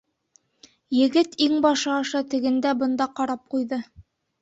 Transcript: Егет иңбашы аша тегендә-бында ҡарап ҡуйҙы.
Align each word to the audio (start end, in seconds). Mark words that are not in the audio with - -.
Егет 0.99 1.37
иңбашы 1.47 1.93
аша 1.99 2.25
тегендә-бында 2.35 3.11
ҡарап 3.21 3.49
ҡуйҙы. 3.57 3.85